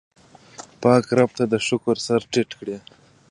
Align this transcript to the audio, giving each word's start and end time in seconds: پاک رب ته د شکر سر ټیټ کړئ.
پاک 0.81 1.05
رب 1.17 1.31
ته 1.37 1.43
د 1.51 1.53
شکر 1.67 1.95
سر 2.05 2.21
ټیټ 2.31 2.49
کړئ. 2.59 2.77